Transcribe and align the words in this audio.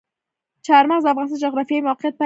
چار 0.65 0.83
مغز 0.89 1.03
د 1.05 1.09
افغانستان 1.11 1.37
د 1.39 1.43
جغرافیایي 1.43 1.85
موقیعت 1.87 2.13
پایله 2.15 2.17
ده. 2.17 2.19